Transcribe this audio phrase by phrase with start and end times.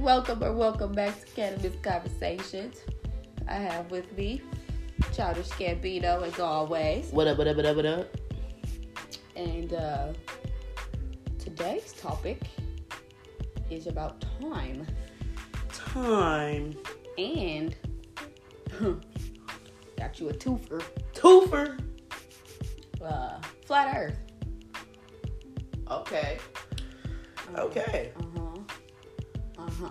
[0.00, 2.78] Welcome or welcome back to Cannabis Conversations.
[3.46, 4.40] I have with me
[5.12, 7.10] Childish Scambino as always.
[7.10, 8.16] What up, what up, what up, what up?
[9.36, 10.14] And uh,
[11.38, 12.40] today's topic
[13.68, 14.86] is about time
[15.68, 16.74] Time.
[17.18, 17.76] and
[19.98, 20.82] got you a twofer.
[21.12, 21.78] Twofer.
[23.04, 24.18] Uh, flat Earth.
[25.90, 26.38] Okay.
[27.54, 28.12] Okay.
[28.18, 28.39] Uh
[29.80, 29.90] huh.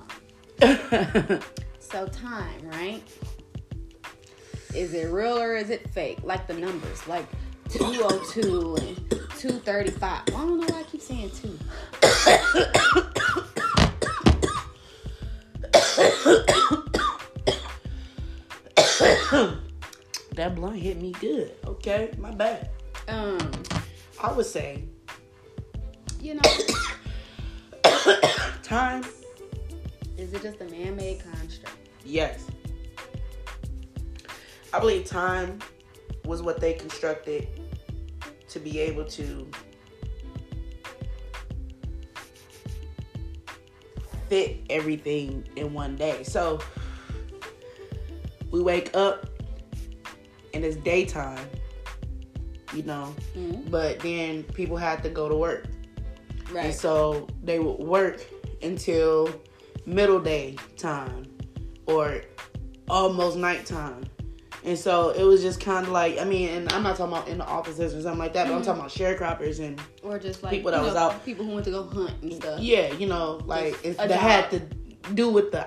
[0.62, 1.40] Uh.
[1.80, 3.02] So time, right?
[4.76, 6.20] Is it real or is it fake?
[6.24, 7.26] Like the numbers, like
[7.70, 8.98] 202 and
[9.38, 10.04] 235.
[10.04, 11.58] I don't know why I keep saying two.
[20.36, 21.56] that blunt hit me good.
[21.66, 22.70] Okay, my bad.
[23.08, 23.40] Um,
[24.22, 24.84] I would say
[26.22, 26.42] you know,
[28.64, 29.04] time.
[30.20, 31.78] Is it just a man-made construct?
[32.04, 32.46] Yes.
[34.74, 35.60] I believe time
[36.26, 37.48] was what they constructed
[38.50, 39.50] to be able to
[44.28, 46.24] fit everything in one day.
[46.24, 46.60] So
[48.52, 49.26] we wake up
[50.54, 51.48] and it's daytime,
[52.74, 53.72] you know, Mhm.
[53.72, 55.66] but then people had to go to work.
[56.56, 58.26] And so they would work
[58.62, 59.30] until
[59.90, 61.26] middle day time
[61.86, 62.22] or
[62.90, 64.06] almost nighttime.
[64.66, 67.28] And so it was just kind of like, I mean, and I'm not talking about
[67.30, 70.44] in the offices or something like that, but I'm talking about sharecroppers and or just
[70.44, 72.60] like people that you was out- people who went to go hunt and stuff.
[72.60, 74.60] yeah, you know, like a they had to
[75.14, 75.62] do with the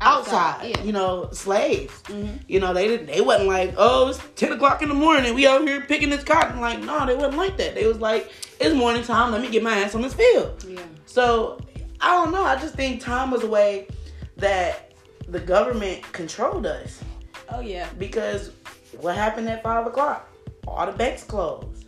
[0.00, 0.82] Outside, outside, yeah.
[0.82, 1.92] you know, slaves.
[2.04, 2.40] Mhm.
[2.48, 3.06] You know, they didn't.
[3.06, 5.34] They wasn't like, oh, it's ten o'clock in the morning.
[5.34, 6.58] We out here picking this cotton.
[6.58, 7.74] Like, no, they wasn't like that.
[7.74, 9.30] They was like, it's morning time.
[9.30, 10.64] Let me get my ass on this field.
[10.66, 10.80] Yeah.
[11.04, 11.60] So
[12.00, 12.42] I don't know.
[12.44, 13.88] I just think time was a way
[14.36, 14.92] that
[15.28, 17.02] the government controlled us
[17.50, 17.88] Oh yeah.
[17.98, 18.52] because
[19.00, 20.28] what happened at five o'clock?
[20.66, 21.86] All the banks closed.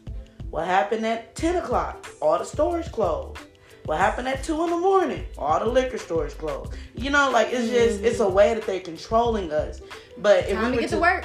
[0.50, 2.06] What happened at ten o'clock?
[2.20, 3.38] All the stores closed.
[3.86, 5.24] What happened at two in the morning?
[5.38, 6.74] All the liquor stores closed.
[6.94, 9.80] You know, like it's just it's a way that they're controlling us.
[10.18, 11.24] But if Time we to get to work.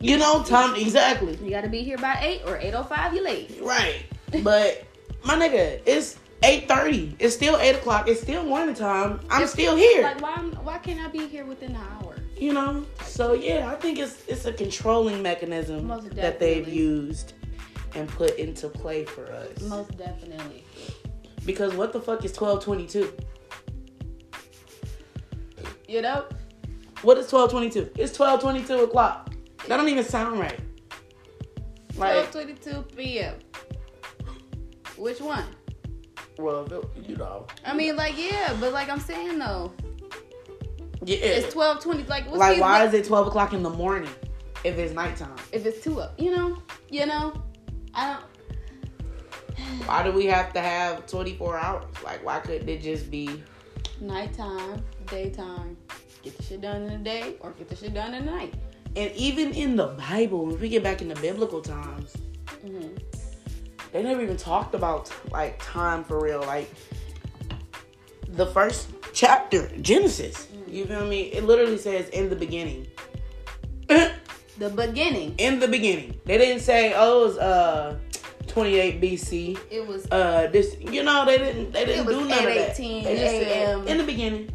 [0.00, 3.14] you know, time exactly You got to be here by eight or eight o five.
[3.14, 3.58] You late.
[3.62, 4.04] right.
[4.42, 4.84] But
[5.24, 7.14] my nigga, it's eight thirty.
[7.18, 8.08] It's still eight o'clock.
[8.08, 9.20] It's still morning time.
[9.30, 10.02] I'm still here.
[10.02, 10.36] Like why?
[10.62, 12.16] Why can't I be here within an hour?
[12.38, 17.34] you know so yeah i think it's it's a controlling mechanism that they've used
[17.94, 20.64] and put into play for us Most definitely.
[21.44, 23.14] because what the fuck is 1222
[25.86, 26.24] You know.
[27.02, 29.32] what is 1222 it's 1222 o'clock
[29.68, 30.58] that don't even sound right
[31.96, 33.34] like 12:22 p.m.
[34.96, 35.44] Which one?
[36.42, 36.66] Well
[37.08, 39.72] you know I mean, like, yeah, but like I'm saying though,
[41.04, 42.08] yeah it's 12:20.
[42.08, 44.10] Like, what's like these- why is it 12 o'clock in the morning
[44.64, 46.18] if it's nighttime if it's two up?
[46.18, 46.58] You know,
[46.90, 47.32] you know,
[47.94, 48.24] I don't.
[49.86, 53.42] why do we have to have 24 hours like why couldn't it just be
[54.00, 55.76] Nighttime, daytime.
[56.24, 58.54] Get the shit done in the day or get the shit done at night.
[58.96, 62.16] and even in the bible if we get back into biblical times
[62.62, 62.88] hmm
[63.92, 66.40] they never even talked about like time for real.
[66.40, 66.72] Like
[68.28, 70.48] the first chapter, Genesis.
[70.66, 71.22] You feel me?
[71.24, 72.86] It literally says in the beginning.
[74.58, 76.20] The beginning, in the beginning.
[76.26, 77.98] They didn't say, oh, it was uh
[78.48, 79.58] 28 BC.
[79.70, 82.76] it was Uh this you know, they didn't they didn't do none of that.
[82.76, 83.88] 8:18 They just said, a.m..
[83.88, 84.50] in the beginning.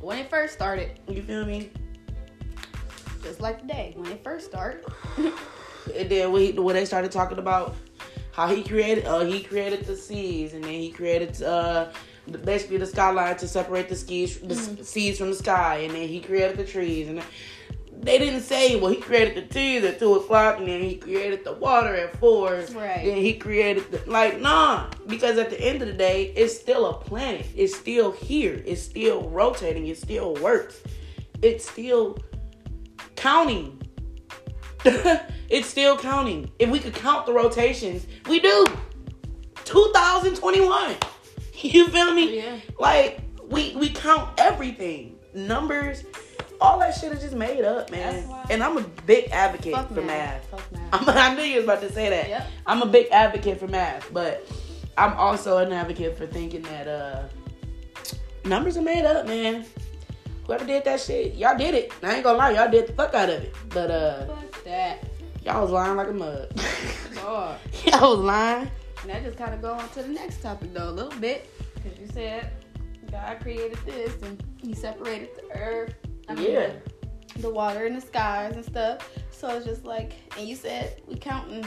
[0.00, 1.70] when it first started, You feel me?
[3.22, 4.84] just like today when it first started.
[5.96, 7.74] And then we when they started talking about
[8.32, 11.88] how he created uh he created the seas and then he created uh
[12.28, 15.94] the- basically the skyline to separate the skis the s- seas from the sky and
[15.94, 17.20] then he created the trees and
[18.02, 21.44] they didn't say well he created the trees at two o'clock and then he created
[21.44, 22.52] the water at four.
[22.72, 23.04] Right.
[23.04, 26.86] then he created the like nah because at the end of the day it's still
[26.86, 27.46] a planet.
[27.56, 28.62] It's still here.
[28.64, 29.86] It's still rotating.
[29.88, 30.80] It still works.
[31.42, 32.16] It's still
[33.16, 33.79] counting
[35.48, 36.50] it's still counting.
[36.58, 38.66] If we could count the rotations, we do.
[39.64, 40.96] 2021.
[41.62, 42.36] You feel me?
[42.38, 42.56] Yeah.
[42.78, 45.18] Like we we count everything.
[45.34, 46.04] Numbers,
[46.58, 48.24] all that shit is just made up, man.
[48.48, 50.50] And I'm a big advocate Fuck for math.
[50.50, 50.62] math.
[50.62, 51.08] Fuck math.
[51.08, 52.30] I'm, I knew you was about to say that.
[52.30, 52.46] Yep.
[52.66, 54.50] I'm a big advocate for math, but
[54.96, 57.24] I'm also an advocate for thinking that uh
[58.46, 59.66] numbers are made up, man.
[60.50, 61.92] Whoever did that shit, y'all did it.
[62.02, 63.54] I ain't gonna lie, y'all did the fuck out of it.
[63.68, 65.04] But uh Fuck that.
[65.44, 66.50] y'all was lying like a mug.
[67.24, 67.56] Lord.
[67.84, 68.68] y'all was lying.
[69.02, 71.48] And that just kind of go on to the next topic though a little bit,
[71.76, 72.50] because you said
[73.12, 75.94] God created this and He separated the earth.
[76.28, 76.72] I mean, Yeah.
[77.36, 79.08] The, the water and the skies and stuff.
[79.30, 81.64] So it's just like, and you said we counting.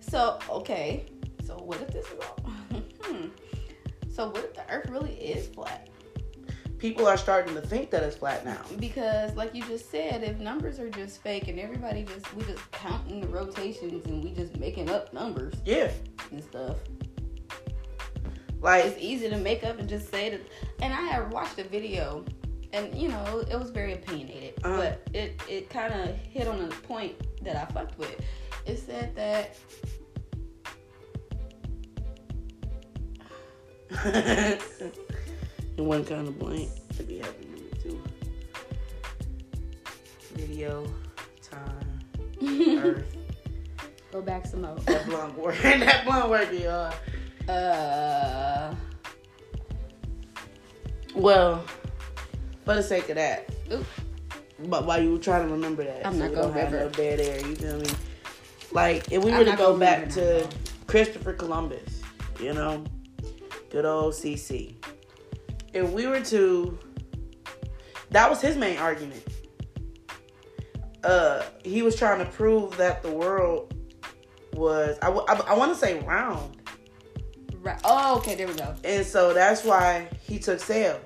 [0.00, 1.06] So okay.
[1.46, 2.50] So what if this is all?
[3.00, 3.28] hmm.
[4.12, 5.88] So what if the Earth really is flat?
[6.78, 8.60] People are starting to think that it's flat now.
[8.78, 12.70] Because, like you just said, if numbers are just fake and everybody just we just
[12.70, 15.90] counting the rotations and we just making up numbers Yeah.
[16.30, 16.76] and stuff.
[18.60, 20.40] Like it's easy to make up and just say that.
[20.82, 22.24] And I had watched a video,
[22.72, 24.76] and you know, it was very opinionated, Uh-huh.
[24.76, 27.14] but it it kind of hit on a point
[27.44, 28.14] that I fucked with.
[28.66, 29.56] It said that
[35.76, 36.68] in one kind of blank.
[36.94, 38.02] It'd be happening to me too.
[40.34, 40.86] Video,
[41.42, 42.00] time,
[42.84, 43.16] earth.
[44.12, 44.74] go back some more.
[44.86, 45.56] That blunt work.
[45.62, 46.92] that blunt work, y'all.
[47.48, 48.74] Uh,
[51.14, 51.64] Well,
[52.64, 53.48] for the sake of that.
[53.72, 53.86] Oop.
[54.66, 56.78] But while you were trying to remember that, I'm not we gonna don't have no
[56.78, 56.96] remember.
[56.96, 57.46] dead air.
[57.46, 57.86] You feel me?
[58.72, 60.48] Like if we I'm were to go back to now.
[60.86, 62.02] Christopher Columbus,
[62.40, 62.84] you know,
[63.70, 64.74] good old CC.
[65.72, 66.78] If we were to,
[68.10, 69.22] that was his main argument.
[71.04, 73.74] Uh, he was trying to prove that the world
[74.54, 76.56] was, I, want to say round.
[77.60, 77.78] right.
[77.84, 78.34] Oh, okay.
[78.34, 78.74] There we go.
[78.84, 80.98] And so that's why he took sail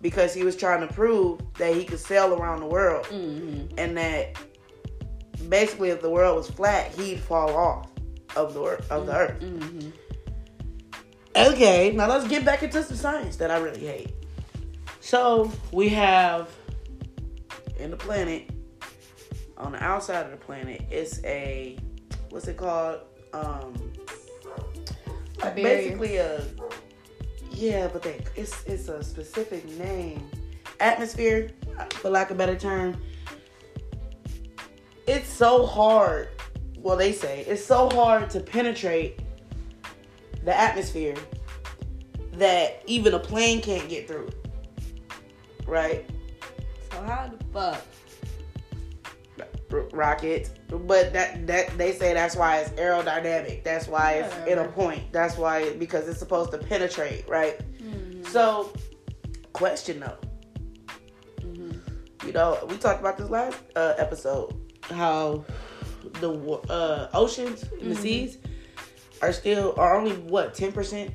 [0.00, 3.96] because he was trying to prove that he could sail around the world hmm and
[3.96, 4.36] that
[5.48, 7.88] basically if the world was flat, he'd fall off
[8.36, 9.40] of the of the earth.
[9.42, 9.88] hmm
[11.36, 14.12] Okay, now let's get back into some science that I really hate.
[15.00, 16.48] So we have
[17.78, 18.50] in the planet,
[19.58, 21.76] on the outside of the planet, it's a
[22.30, 23.00] what's it called?
[23.32, 23.92] Um,
[25.42, 26.44] like basically a
[27.50, 30.30] yeah, but they it's it's a specific name,
[30.78, 31.50] atmosphere,
[31.90, 33.00] for lack of a better term.
[35.08, 36.28] It's so hard.
[36.78, 39.20] Well, they say it's so hard to penetrate
[40.44, 41.16] the atmosphere
[42.34, 44.30] that even a plane can't get through.
[45.66, 46.08] Right?
[46.92, 47.82] So how the fuck?
[49.92, 53.64] Rockets, but that that they say that's why it's aerodynamic.
[53.64, 55.10] That's why it's in a point.
[55.12, 57.58] That's why because it's supposed to penetrate, right?
[57.82, 58.24] Mhm.
[58.28, 58.72] So,
[59.52, 60.18] question though,
[61.40, 61.80] Mhm.
[62.24, 64.54] you know, we talked about this last uh, episode
[64.90, 65.44] how
[66.20, 66.30] the
[66.70, 68.02] uh, oceans and the Mhm.
[68.02, 68.38] seas
[69.24, 71.10] are still are only what ten percent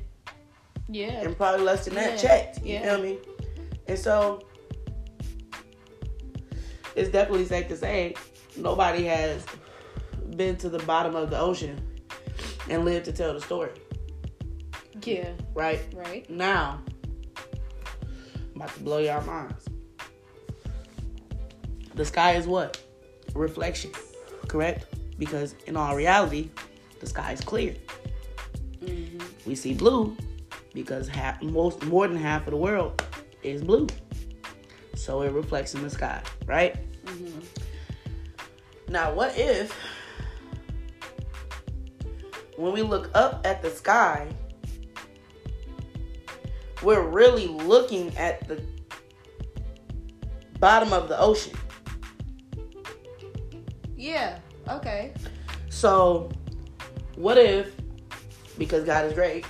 [0.88, 1.22] Yeah.
[1.22, 2.58] and probably less than that Yeah, checked.
[2.64, 2.82] You yeah.
[2.94, 3.18] feel me?
[3.86, 4.42] And so
[6.96, 8.14] it's definitely safe to say
[8.56, 9.44] nobody has
[10.36, 11.80] been to the bottom of the ocean
[12.68, 13.70] and lived to tell the story.
[15.04, 15.30] Yeah.
[15.54, 15.80] Right?
[15.94, 16.28] Right.
[16.28, 16.82] Now,
[18.06, 19.66] I'm about to blow y'all minds.
[21.94, 22.80] The sky is what?
[23.34, 23.92] Reflection.
[24.48, 24.86] Correct?
[25.18, 26.50] Because in all reality,
[27.00, 27.74] the sky is clear.
[28.80, 30.16] Hmm We see blue
[30.74, 33.02] because half, most more than half of the world
[33.42, 33.86] is blue.
[34.94, 36.76] So it reflects in the sky, right?
[37.06, 37.40] hmm
[38.88, 39.74] Now, what if
[42.56, 44.28] when we look up at the sky,
[46.82, 48.62] we're really looking at the
[50.58, 51.56] bottom of the ocean?
[53.96, 54.38] Yeah.
[54.68, 55.14] Okay.
[55.68, 56.30] So,
[57.16, 57.74] what if,
[58.60, 59.44] because God is great,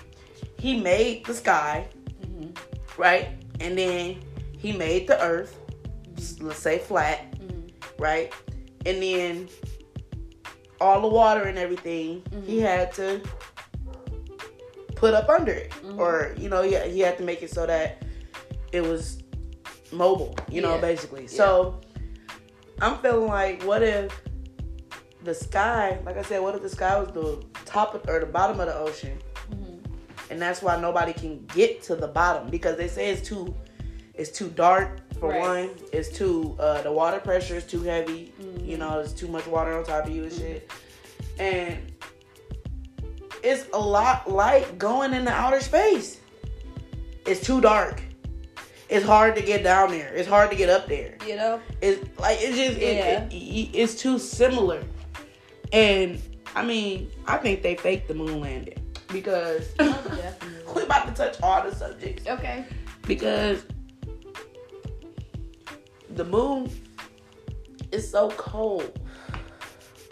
[0.59, 1.87] He made the sky,
[2.25, 2.47] hmm
[2.97, 3.29] right?
[3.61, 4.23] And then
[4.57, 5.59] He made the earth,
[6.41, 7.67] let's say flat, hmm
[7.99, 8.33] right?
[8.87, 9.49] And then
[10.81, 12.63] all the water and everything he Mhm.
[12.63, 13.21] had to
[14.97, 15.99] put up under it, Mhm.
[15.99, 18.03] or you know, he, he had to make it so that
[18.73, 19.19] it was
[19.93, 20.81] mobile, you know, Yeah.
[20.81, 21.27] basically.
[21.27, 21.81] So
[22.81, 24.09] I'm feeling like, what if
[25.25, 28.27] the sky, like I said, what if the sky was the top of, or the
[28.27, 29.19] bottom of the ocean,
[29.51, 29.77] hmm
[30.31, 33.53] and that's why nobody can get to the bottom because they say it's too,
[34.15, 35.41] it's too dark for Right.
[35.41, 35.71] one.
[35.93, 38.33] It's too, uh, the water pressure is too heavy.
[38.41, 38.65] Mhm.
[38.65, 40.71] You know, there's too much water on top of you and shit.
[41.41, 41.79] And
[43.43, 46.19] it's a lot like going into outer space.
[47.27, 48.01] It's too dark.
[48.89, 50.13] It's hard to get down there.
[50.15, 51.17] It's hard to get up there.
[51.27, 51.61] You know.
[51.81, 53.25] It's like it's just it- Yeah.
[53.25, 54.83] it, it- it's too similar.
[55.73, 56.21] And
[56.55, 60.49] I mean, I think they faked the moon landing because Definitely.
[60.75, 62.65] we about to touch all the subjects Okay.
[63.07, 63.65] because
[66.11, 66.71] the moon
[67.93, 68.99] is so cold,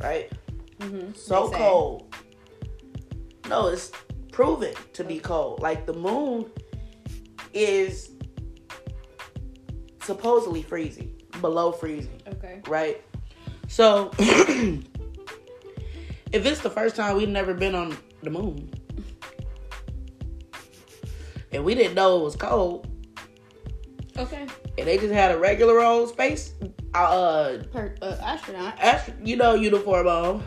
[0.01, 0.31] right?
[0.79, 1.13] Mm-hmm.
[1.15, 2.15] So cold.
[3.49, 3.91] No, it's
[4.31, 5.61] proven to be cold.
[5.61, 6.51] Like the moon
[7.53, 8.11] is
[10.03, 12.61] supposedly freezing, below freezing, Okay.
[12.69, 13.03] right?
[13.71, 14.11] So,
[16.33, 18.71] if it's the first time we've never been on the moon,
[21.53, 22.87] and we didn't know it was cold,
[24.19, 24.47] Okay.
[24.77, 26.55] and they just had a regular old space,
[26.95, 28.75] uh, Per, uh, astronaut.
[28.79, 30.43] astro- you know, uniform on,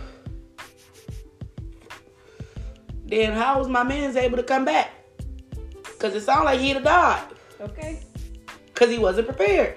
[3.05, 4.91] then how was my man's able to come back?
[5.99, 7.23] Cause it sounded like he'd have died.
[7.59, 8.01] Okay.
[8.73, 9.75] Cause he wasn't prepared.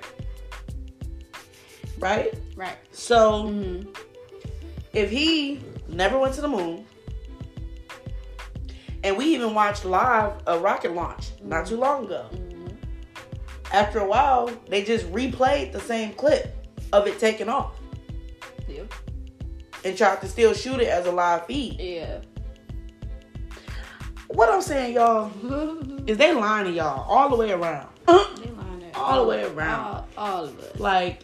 [1.99, 2.35] Right?
[2.57, 2.77] Right.
[2.93, 3.91] So Mm-hmm.
[4.95, 5.61] if he
[5.95, 6.85] never went to the moon,
[9.03, 12.27] and we even watched live a rocket launch not too long ago.
[12.33, 12.69] Mm-hmm.
[13.73, 16.55] After a while, they just replayed the same clip
[16.93, 17.75] of it taking off
[18.69, 18.93] Yep.
[19.85, 21.81] and tried to still shoot it as a live feed.
[21.81, 22.21] Yeah.
[24.29, 25.31] What I'm saying, y'all,
[26.07, 27.89] is they lying to y'all all the way around.
[28.07, 28.91] They lying there.
[28.95, 29.85] All the way around.
[29.85, 30.79] All, all of it.
[30.81, 31.21] like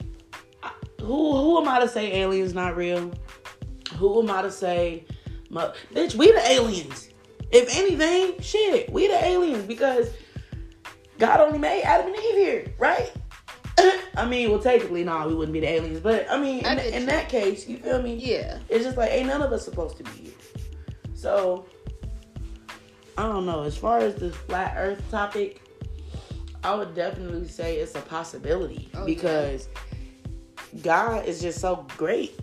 [1.01, 3.13] who who am I to say aliens not real?
[4.01, 5.05] Who am I to say
[5.51, 5.61] mu-
[5.95, 7.09] bitch we the aliens.
[7.53, 10.09] If anything, shit, we the aliens because
[11.19, 13.13] God only made Adam and Eve here, right?
[14.17, 16.95] I mean, well, technically, no, we wouldn't be the aliens, but I mean, I in,
[16.95, 18.15] in that case, you feel me?
[18.15, 18.59] Yeah.
[18.69, 20.33] It's just like ain't none of us supposed to be here.
[21.15, 21.67] So
[23.19, 23.63] I don't know.
[23.65, 25.61] As far as this flat Earth topic,
[26.65, 29.05] I would definitely say it's a possibility Oh, yeah.
[29.07, 29.69] because
[30.83, 32.39] God is just so great.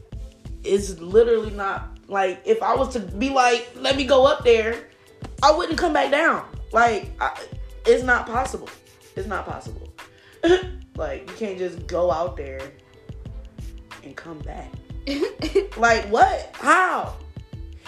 [0.67, 4.87] It's literally not like if I was to be like, let me go up there,
[5.43, 6.45] I wouldn't come back down.
[6.71, 7.37] Like I,
[7.85, 8.69] it's not possible.
[9.15, 9.87] It's not possible.
[10.95, 12.61] like you can't just go out there
[14.03, 14.71] and come back.
[15.77, 16.51] Like what?
[16.55, 17.15] How?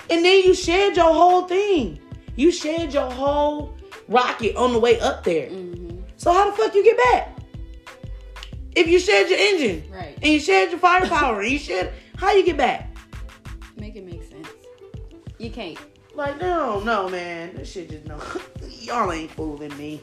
[0.10, 2.00] And then you shared your whole thing.
[2.36, 3.76] You shared your whole
[4.08, 5.50] rocket on the way up there.
[5.50, 6.00] mm-hmm.
[6.18, 7.36] So how the fuck you get back?
[8.76, 10.16] If you shared your engine Right.
[10.22, 12.96] and you shared your firepower and you shared, how you get back?
[13.78, 14.48] Make it make sense.
[15.38, 15.78] You can't.
[16.14, 18.20] Like no, no, man, this shit just no.
[18.70, 20.02] y'all ain't fooling me.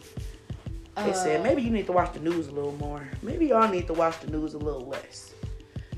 [0.97, 3.07] They said Uh, maybe you need to watch the news a little more.
[3.23, 5.35] Maybe y'all need to watch the news a little less.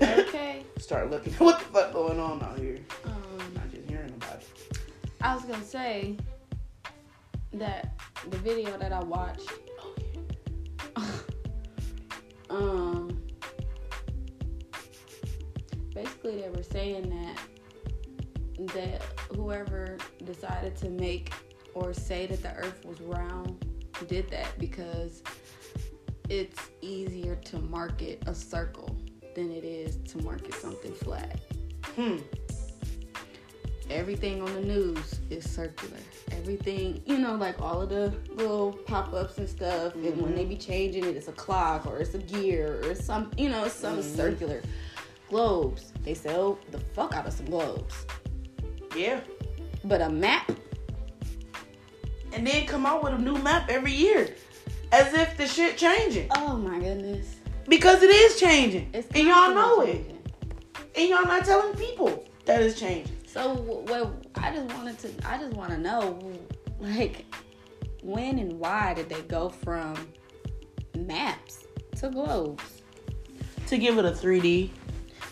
[0.02, 0.64] Okay.
[0.78, 2.78] Start looking at what the fuck going on out here.
[3.04, 3.14] Um,
[3.54, 4.78] Not just hearing about it.
[5.20, 6.16] I was gonna say
[7.52, 7.92] that
[8.28, 9.94] the video that I watched, Oh,
[10.96, 11.04] yeah.
[12.50, 13.07] um,
[15.98, 17.38] basically they were saying that
[18.74, 19.02] that
[19.34, 21.32] whoever decided to make
[21.74, 23.64] or say that the Earth was round
[24.06, 25.22] did that because
[26.28, 28.96] it's easier to market a circle
[29.34, 31.40] than it is to market something flat.
[31.96, 32.18] Hmm.
[33.90, 35.96] everything on the news is circular.
[36.30, 39.94] Everything, you know, like all of the little pop ups and stuff.
[39.94, 43.32] And when they be changing it, it's a clock or it's a gear or some,
[43.36, 44.62] you know, some circular.
[45.28, 45.92] Globes.
[46.04, 48.06] They sell the fuck out of some globes.
[48.96, 49.20] Yeah.
[49.84, 50.50] But a map,
[52.32, 54.34] And then come out with a new map every year.
[54.92, 56.28] As if the shit changing.
[56.36, 57.36] oh my goodness.
[57.68, 58.88] Because it is changing.
[58.94, 60.96] It's and y'all know constantly it.
[60.96, 63.16] And y'all not telling people that it's changing.
[63.26, 66.18] So what I just wanted to I just want to know
[66.80, 67.26] like
[68.02, 69.94] when and why did they go from
[70.96, 71.66] maps
[71.96, 72.82] to globes?
[73.66, 74.70] To give it a 3D.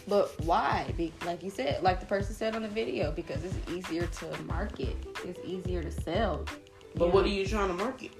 [0.08, 0.92] But why?
[0.96, 4.42] Be, like you said, like the person said on the video, because it's easier to
[4.44, 4.96] market.
[5.24, 6.44] It's easier to sell.
[6.94, 8.12] But what are you trying to market?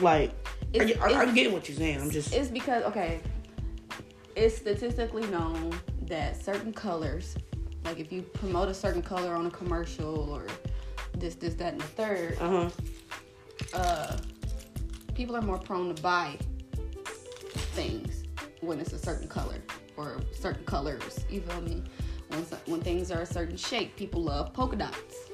[0.00, 0.30] Like,
[0.74, 2.00] I, It's- I, I'm it's- getting what you're saying.
[2.00, 2.32] I'm just.
[2.34, 3.20] It's because okay,
[4.36, 7.36] it's statistically known that certain colors,
[7.84, 10.46] like if you promote a certain color on a commercial or
[11.16, 12.68] this, this, that, and the third, Uh
[13.72, 13.78] huh.
[13.78, 14.16] uh,
[15.14, 16.36] people are more prone to buy
[17.74, 18.24] things
[18.60, 19.56] when it's a certain color
[19.96, 21.24] or certain colors.
[21.30, 21.82] You feel me?
[22.28, 25.30] When when things are a certain shape, people love polka dots.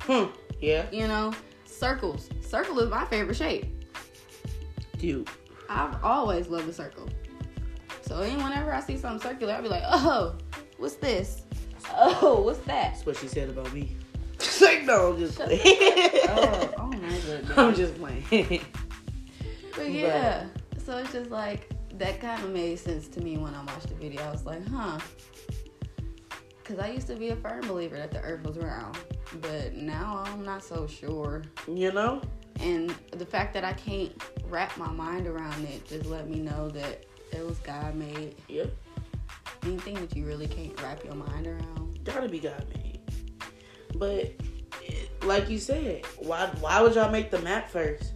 [0.00, 0.26] Hmm.
[0.60, 0.86] Yeah.
[0.90, 1.32] You know,
[1.64, 2.30] circles.
[2.40, 3.66] Circle is my favorite shape.
[4.98, 5.28] Dude.
[5.68, 7.08] I've always loved a circle.
[8.00, 10.36] So any- whenever I see something circular, I'll be like, oh,
[10.78, 11.42] what's this?
[11.94, 12.94] Oh, what's that?
[12.94, 13.96] That's what she said about me.
[14.60, 15.60] Like, no, I'm just playing.
[16.30, 17.58] Oh, oh my goodness.
[17.58, 18.62] I'm just playing.
[19.76, 20.46] But yeah,
[20.84, 23.94] so it's just like that kind of made sense to me when I watched the
[23.94, 24.22] video.
[24.22, 24.98] I was like, huh.
[26.58, 28.98] Because I used to be a firm believer that the earth was round,
[29.40, 31.42] but now I'm not so sure.
[31.66, 32.20] you know?
[32.60, 34.12] And the fact that I can't
[34.48, 38.36] wrap my mind around it just let me know that it was God made.
[38.48, 38.70] Yep.
[39.64, 42.00] Anything that you really can't wrap your mind around.
[42.04, 43.00] Gotta be God made.
[43.94, 44.34] But,
[45.22, 48.12] like you said, why why would y'all make the map first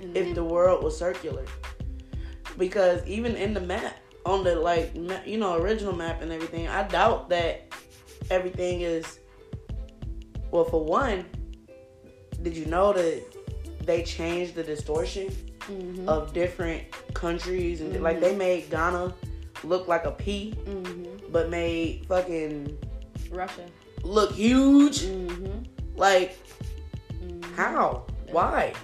[0.00, 1.44] if the world was circular?
[2.58, 3.96] Because even in the map
[4.26, 4.94] on the like
[5.26, 7.72] you know original map and everything, I doubt that
[8.30, 9.18] everything is.
[10.50, 11.24] Well, for one,
[12.42, 13.22] did you know that
[13.84, 15.28] they changed the distortion
[15.68, 16.06] Mhm.
[16.06, 16.84] of different
[17.14, 19.14] countries and like they made Ghana
[19.64, 21.32] look like a P, Mhm.
[21.32, 22.78] but made fucking
[23.30, 23.66] Russia.
[24.02, 25.02] look huge.
[25.02, 25.66] Mhm.
[25.96, 26.36] Like
[27.22, 27.42] Mhm.
[27.56, 28.04] how?
[28.30, 28.74] Why?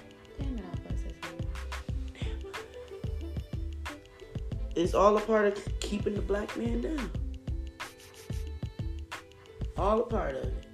[4.81, 7.11] It's all a part of keeping the black man down.
[9.77, 10.65] All a part of it.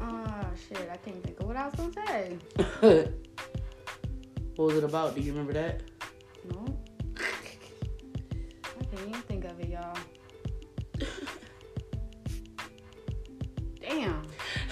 [0.00, 2.38] Oh shit, I can't think of what I was gonna say.
[4.54, 5.16] what was it about?
[5.16, 5.82] Do you remember that?
[6.54, 6.78] No.
[7.18, 9.98] I can't even think of it, y'all.
[13.80, 14.22] Damn.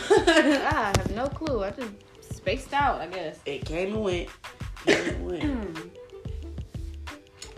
[0.10, 1.64] I have no clue.
[1.64, 1.90] I just
[2.36, 3.40] spaced out, I guess.
[3.46, 4.28] it came and went.
[4.84, 5.92] Came and went.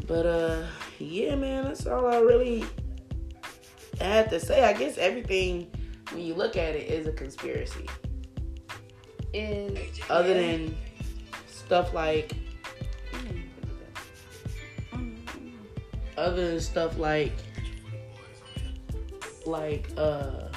[0.08, 0.62] But uh,
[0.98, 2.64] yeah, man, that's all I really
[4.00, 4.64] had to say.
[4.64, 5.70] I guess everything,
[6.12, 7.86] when you look at it, is a conspiracy.
[9.34, 10.56] Is Other yeah.
[10.56, 10.76] than
[11.46, 12.32] stuff like,
[16.16, 17.34] other than stuff like,
[19.44, 20.48] like uh,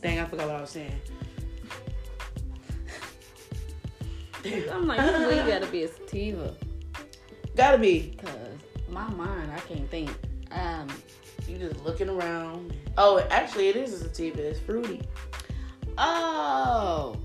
[0.00, 1.00] dang, I forgot what I was saying.
[4.44, 6.54] I'm like, week gotta be a sativa.
[7.56, 8.16] Gotta be.
[8.22, 8.34] Cause
[8.88, 10.10] my mind, I can't think.
[10.50, 10.88] Um,
[11.48, 12.74] You just looking around.
[12.96, 14.42] Oh, actually, it is a sativa.
[14.50, 15.02] It's fruity.
[15.98, 17.16] oh,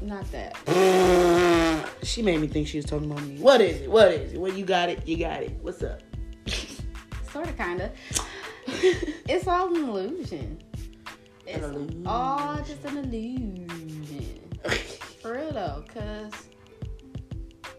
[0.00, 0.56] not that.
[2.02, 3.38] She made me think she was talking about me.
[3.38, 3.90] What is it?
[3.90, 4.40] What is it?
[4.40, 5.52] When you got it, you got it.
[5.60, 6.00] What's up?
[7.32, 7.90] Sort of, kind of.
[9.28, 10.58] It's all an illusion.
[11.46, 12.06] It's illusion.
[12.06, 14.40] all just an illusion.
[15.20, 16.47] For real though, cause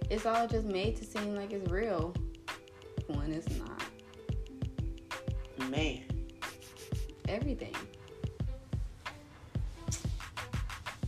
[0.10, 2.14] it's all just made to seem like it's real
[3.08, 3.82] when it's not.
[5.70, 6.02] Man,
[7.28, 7.76] Everything.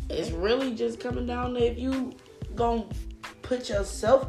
[0.09, 2.11] it's really just coming down to if you
[2.55, 2.83] gonna
[3.41, 4.27] put yourself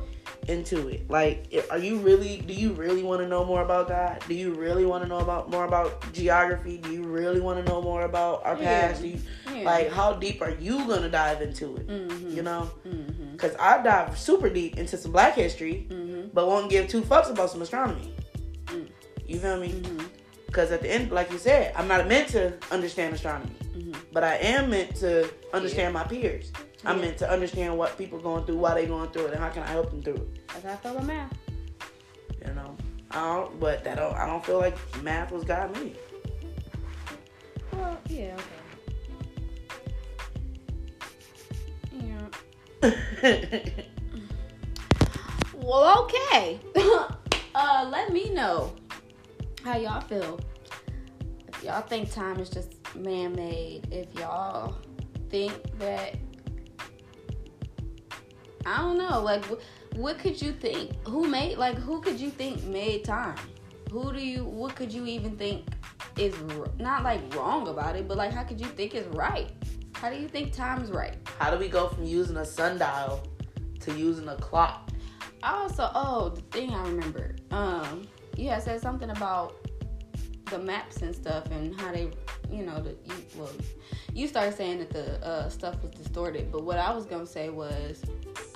[0.48, 1.08] into it.
[1.10, 2.38] Like, are you really?
[2.38, 4.22] Do you really want to know more about God?
[4.26, 6.78] Do you really want to know about more about geography?
[6.78, 8.88] Do you really want to know more about our Yeah.
[8.88, 9.02] past?
[9.02, 9.18] Do you,
[9.54, 9.62] Yeah.
[9.64, 11.86] Like, how deep are you gonna dive into it?
[11.86, 12.34] Mhm.
[12.34, 13.11] You know, Mm-hmm.
[13.42, 16.28] Because I dive super deep into some Black history, Mm-hmm.
[16.32, 18.14] but won't give two fucks about some astronomy.
[18.66, 18.88] Mm.
[19.26, 19.70] You feel me?
[19.70, 20.06] Mm-hmm.
[20.46, 23.92] Because at the end, like you said, I'm not meant to understand astronomy, Mm-hmm.
[24.12, 26.52] but I am meant to understand my peers.
[26.84, 27.02] I'm Yeah.
[27.06, 29.64] meant to understand what people going through, why they going through it, and how can
[29.64, 30.48] I help them through it.
[30.48, 31.38] That's how I feel about math.
[32.46, 32.76] You know,
[33.10, 35.96] I don't, but that don't, I don't feel like math was God made.
[37.72, 38.44] Well, yeah, okay.
[45.62, 46.60] Well, okay.
[47.54, 48.74] uh, let me know
[49.64, 50.40] how y'all feel.
[51.48, 54.76] If y'all think time is just man made, if y'all
[55.30, 56.16] think that
[58.66, 60.94] I don't know, like wh- what could you think?
[61.06, 63.36] Who made like who could you think made time?
[63.92, 65.64] Who do you what could you even think
[66.18, 69.50] is r- not like wrong about it, but like how could you think is right?
[70.02, 71.14] How do you think time's right?
[71.38, 73.22] how do we go from using a sundial
[73.78, 74.90] to using a clock?
[75.44, 79.54] Also, oh, the thing I remember, um, you had said something about
[80.46, 82.10] the maps and stuff and how they,
[82.50, 83.48] you know, the you, well,
[84.12, 87.50] you started saying that the uh, stuff was distorted, but what I was gonna say
[87.50, 88.02] was,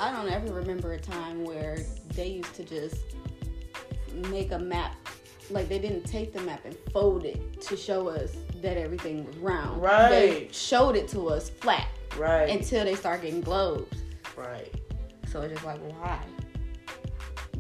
[0.00, 1.78] I don't ever remember a time where
[2.16, 3.04] they used to just
[4.30, 4.96] make a map,
[5.50, 8.32] like they didn't take the map and fold it to show us
[8.62, 9.80] that everything was round.
[9.82, 10.09] Right.
[10.11, 12.48] They showed it to us flat Right.
[12.50, 13.96] until they start getting globes.
[14.37, 14.72] right.
[15.30, 16.20] So it's just like, why?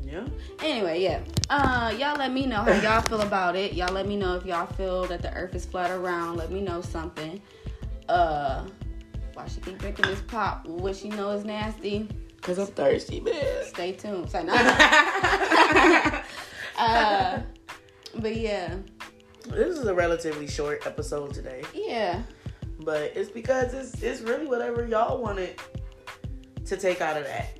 [0.02, 0.26] Yeah.
[0.62, 1.20] Anyway, yeah.
[1.50, 3.72] Uh, y'all let me know how y'all feel about it.
[3.74, 6.36] Y'all let me know if y'all feel that the earth is flat or round.
[6.38, 7.40] Let me know something.
[8.08, 8.64] Uh,
[9.34, 10.64] why she keep drinking this pop?
[10.66, 12.08] What she know is nasty.
[12.40, 13.64] Cause I'm thirsty, man.
[13.64, 14.30] Stay tuned.
[14.30, 14.54] Say no.
[16.78, 17.40] uh,
[18.20, 18.76] but yeah,
[19.48, 22.22] This is a relatively short episode today, yeah,
[22.80, 25.60] but it's because it's it's really whatever y'all wanted
[26.64, 27.58] to take out of that.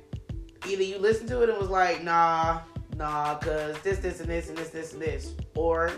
[0.67, 2.59] Either you listened to it and was like, nah,
[2.97, 5.91] nah, cause this, this, and this, and this, this, and this, or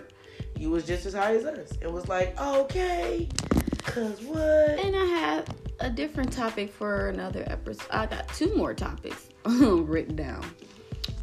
[0.58, 1.72] you was just as high as us.
[1.82, 3.28] It was like, okay,
[3.84, 4.39] cause what?
[4.80, 5.45] and I have
[5.80, 7.88] a different topic for another episode.
[7.89, 10.45] I got two more topics written down.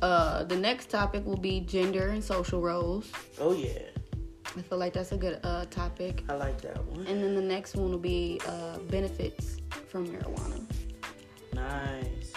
[0.03, 3.11] Uh, the next topic will be gender and social roles.
[3.39, 3.79] Oh yeah,
[4.57, 6.25] I feel like that's a good uh, topic.
[6.29, 7.07] I like that one.
[7.07, 9.57] And then the next one will be uh, benefits
[9.89, 10.65] from marijuana.
[11.55, 12.33] Nice.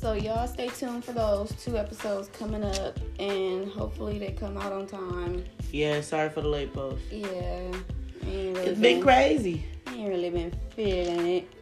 [0.00, 4.72] So y'all stay tuned for those two episodes coming up, and hopefully they come out
[4.72, 5.44] on time.
[5.72, 7.02] Yeah, sorry for the late post.
[7.10, 7.72] Yeah,
[8.22, 9.64] really It's been crazy.
[9.86, 11.52] I ain't really been feeling it.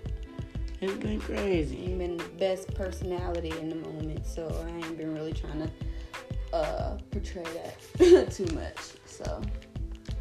[0.80, 1.84] It's been crazy.
[1.84, 6.56] Ain't been the best personality in the moment, so I ain't been really trying to
[6.56, 8.76] uh, portray that too much.
[9.06, 9.40] So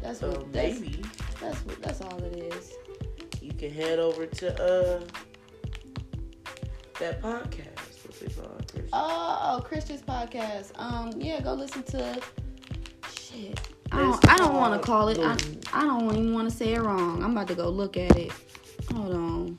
[0.02, 1.02] that's So what that's, maybe
[1.40, 2.72] that's what that's all it is.
[3.42, 5.00] you can head over to uh
[6.98, 8.04] that podcast.
[8.06, 8.72] What's it called?
[8.72, 8.88] Chris?
[8.92, 10.72] Oh, oh, Christian's podcast.
[10.80, 12.20] Um, yeah, go listen to.
[13.20, 13.60] Shit,
[13.92, 14.28] I don't.
[14.28, 15.18] I don't want to call it.
[15.18, 15.36] I,
[15.74, 17.22] I don't even want to say it wrong.
[17.22, 18.32] I'm about to go look at it.
[18.94, 19.58] Hold on.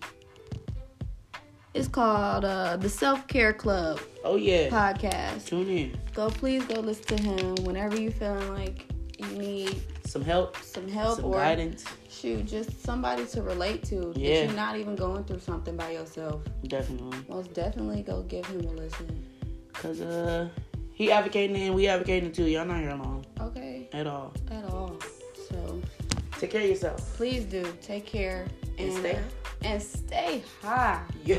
[1.77, 4.69] It's called uh, the Self Care Club Oh yeah.
[4.69, 5.45] podcast.
[5.45, 5.97] Tune in.
[6.13, 8.85] Go, please go listen to him whenever you feeling like
[9.19, 10.57] you need Some help.
[10.57, 11.85] some help some or guidance.
[12.09, 14.13] shoot, just somebody to relate to.
[14.15, 14.41] Yeah.
[14.41, 16.41] That you're not even going through something by yourself.
[16.67, 17.19] Definitely.
[17.29, 19.25] Most definitely go give him a listen.
[19.73, 20.49] Cause uh
[20.93, 22.45] he advocating and we advocating too.
[22.45, 24.33] Y'all not here alone Okay, at all.
[24.51, 24.95] at all.
[25.49, 25.81] So
[26.39, 26.99] Take care of yourself.
[27.17, 28.45] please do take care
[28.77, 29.19] and, And stay
[29.63, 31.01] and stay high.
[31.23, 31.37] Yeah.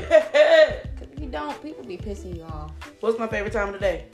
[0.97, 2.71] 'Cause if you don't, people be pissing you off.
[2.99, 4.05] What's my favorite time of the day?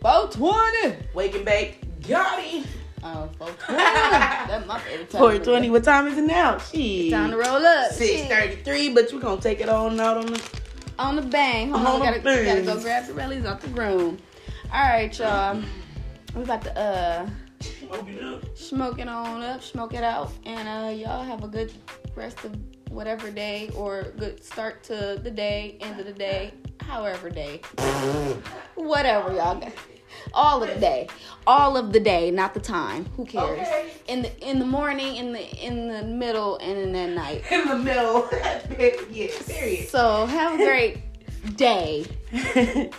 [0.00, 0.96] 420.
[1.14, 1.80] Wake and bake.
[2.08, 2.64] Got it.
[3.02, 3.76] Oh, 420.
[4.48, 5.18] That's my favorite time.
[5.20, 5.70] 420.
[5.70, 6.58] What time is it now?
[6.58, 7.10] She.
[7.10, 7.92] Time to roll up.
[7.92, 8.94] 633, Shit.
[8.94, 10.50] But you gonna take it on out on the.
[10.98, 11.70] On the bang.
[11.70, 14.18] Hold on, On gotta, we gotta go grab the relies out the room.
[14.72, 15.62] All right, y'all.
[16.34, 17.28] We about to uh
[18.54, 21.72] smoke it on up, smoke it out, and uh y'all have a good
[22.18, 22.54] rest of
[22.90, 27.60] whatever day or good start to the day, end of the day, however day,
[28.74, 29.72] whatever y'all got.
[30.32, 31.06] All of the day,
[31.46, 33.04] all of the day, not the time.
[33.16, 33.60] Who cares?
[33.60, 33.92] Okay.
[34.08, 37.44] In the in the morning, in the in the middle, and in the night.
[37.52, 38.28] In the middle.
[38.32, 39.28] yeah.
[39.46, 39.88] Period.
[39.88, 40.98] So have a great
[41.56, 42.06] day,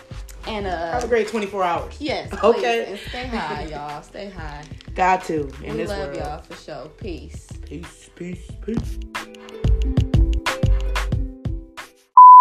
[0.46, 0.92] and uh.
[0.92, 1.96] Have a great twenty-four hours.
[2.00, 2.28] Yes.
[2.30, 2.42] Please.
[2.44, 2.84] Okay.
[2.86, 4.02] And stay high, y'all.
[4.02, 4.64] Stay high.
[4.94, 5.48] Got to.
[5.62, 6.16] In we this love world.
[6.16, 6.88] y'all for sure.
[6.98, 7.46] Peace.
[7.66, 8.10] Peace.
[8.14, 8.50] Peace.
[8.64, 8.98] Peace.